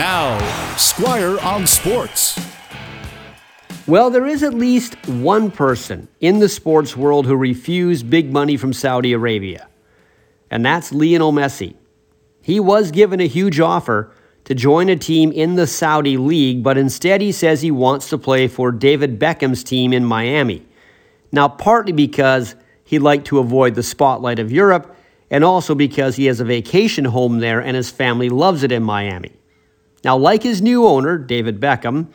[0.00, 0.38] Now,
[0.78, 2.40] Squire on Sports.
[3.86, 8.56] Well, there is at least one person in the sports world who refused big money
[8.56, 9.68] from Saudi Arabia,
[10.50, 11.74] and that's Lionel Messi.
[12.40, 14.10] He was given a huge offer
[14.44, 18.16] to join a team in the Saudi League, but instead he says he wants to
[18.16, 20.66] play for David Beckham's team in Miami.
[21.30, 22.54] Now, partly because
[22.84, 24.96] he'd like to avoid the spotlight of Europe,
[25.30, 28.82] and also because he has a vacation home there and his family loves it in
[28.82, 29.32] Miami.
[30.02, 32.08] Now, like his new owner, David Beckham,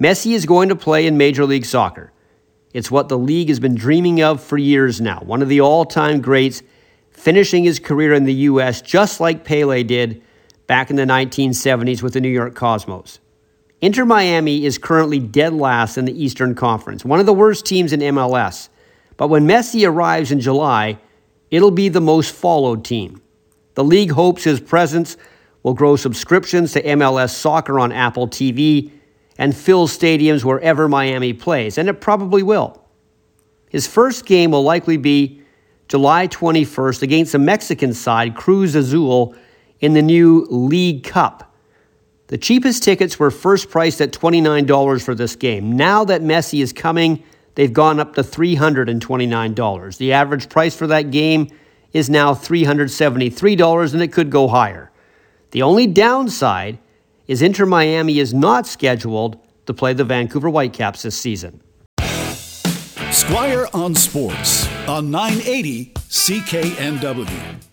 [0.00, 2.12] Messi is going to play in Major League Soccer.
[2.72, 5.20] It's what the league has been dreaming of for years now.
[5.20, 6.62] One of the all time greats,
[7.10, 8.82] finishing his career in the U.S.
[8.82, 10.22] just like Pele did
[10.66, 13.20] back in the 1970s with the New York Cosmos.
[13.80, 17.92] Inter Miami is currently dead last in the Eastern Conference, one of the worst teams
[17.92, 18.68] in MLS.
[19.16, 20.98] But when Messi arrives in July,
[21.50, 23.20] it'll be the most followed team.
[23.74, 25.16] The league hopes his presence
[25.62, 28.90] will grow subscriptions to MLS soccer on Apple TV
[29.38, 32.82] and fill stadiums wherever Miami plays, and it probably will.
[33.70, 35.40] His first game will likely be
[35.88, 39.34] July 21st against the Mexican side, Cruz Azul,
[39.80, 41.54] in the new League Cup.
[42.28, 45.76] The cheapest tickets were first priced at $29 for this game.
[45.76, 47.22] Now that Messi is coming,
[47.56, 49.96] they've gone up to $329.
[49.98, 51.48] The average price for that game
[51.92, 54.91] is now $373, and it could go higher.
[55.52, 56.78] The only downside
[57.28, 61.60] is Inter Miami is not scheduled to play the Vancouver Whitecaps this season.
[63.10, 67.71] Squire on Sports on 980 CKNW.